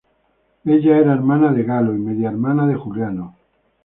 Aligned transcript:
Ella 0.75 0.97
era 0.97 1.13
hermana 1.13 1.53
de 1.53 1.61
Galo 1.61 1.93
y 1.93 1.99
medio-hermana 1.99 2.65
de 2.65 2.73
Juliano. 2.73 3.35